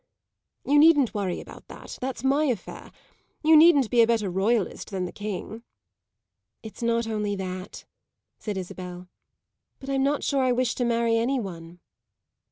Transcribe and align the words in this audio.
"You 0.65 0.79
needn't 0.79 1.13
worry 1.13 1.39
about 1.39 1.67
that. 1.67 1.99
That's 2.01 2.23
my 2.23 2.45
affair. 2.45 2.91
You 3.43 3.55
needn't 3.55 3.91
be 3.91 4.01
a 4.01 4.07
better 4.07 4.31
royalist 4.31 4.89
than 4.89 5.05
the 5.05 5.11
king." 5.11 5.61
"It's 6.63 6.81
not 6.81 7.05
only 7.05 7.35
that," 7.35 7.85
said 8.39 8.57
Isabel; 8.57 9.09
"but 9.79 9.91
I'm 9.91 10.01
not 10.01 10.23
sure 10.23 10.41
I 10.43 10.53
wish 10.53 10.73
to 10.73 10.85
marry 10.85 11.17
any 11.17 11.39
one." 11.39 11.81